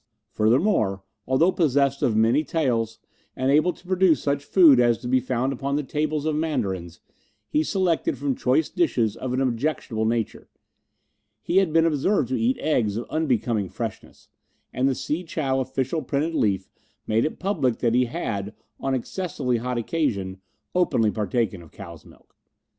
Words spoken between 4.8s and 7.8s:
is to be found upon the tables of Mandarins, he